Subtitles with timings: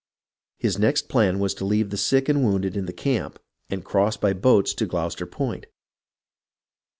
[0.57, 3.37] His next plan was to leave the sick and wounded in the camp
[3.69, 5.67] and cross by boats to Gloucester Point.